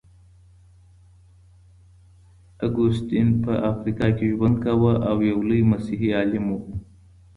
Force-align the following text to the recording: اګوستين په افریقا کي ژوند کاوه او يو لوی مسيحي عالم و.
اګوستين 2.65 3.27
په 3.43 3.53
افریقا 3.71 4.07
کي 4.17 4.25
ژوند 4.35 4.55
کاوه 4.63 4.93
او 5.09 5.17
يو 5.29 5.39
لوی 5.49 5.61
مسيحي 5.71 6.09
عالم 6.17 6.45
و. 6.53 6.57